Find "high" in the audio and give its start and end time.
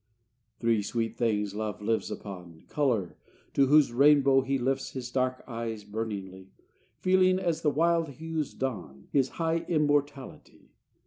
9.37-9.59